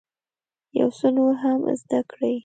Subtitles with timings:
[0.79, 2.35] یو څه نور هم زده کړئ.